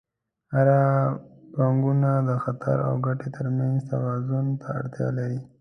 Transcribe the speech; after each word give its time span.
هره 0.53 0.79
پانګونه 1.53 2.11
د 2.29 2.29
خطر 2.43 2.77
او 2.87 2.93
ګټې 3.05 3.29
ترمنځ 3.35 3.77
توازن 3.91 4.45
ته 4.61 4.67
اړتیا 4.79 5.07
لري. 5.17 5.39